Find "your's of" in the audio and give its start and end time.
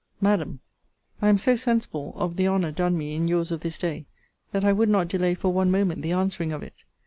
3.27-3.59